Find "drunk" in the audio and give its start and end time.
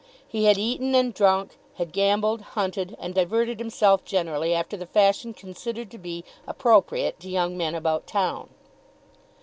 1.13-1.57